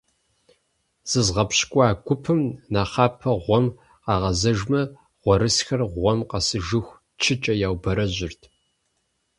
ЗызгъэпщкӀуа 1.09 1.87
гупым 2.05 2.41
нэхъапэ 2.73 3.31
гъуэм 3.43 3.65
къагъэзэжмэ, 4.03 4.81
гъуэрысхэр 5.21 5.81
гъуэм 5.93 6.19
къэсыжыху 6.29 6.99
чыкӀэ 7.21 7.53
яубэрэжьырт. 7.67 8.41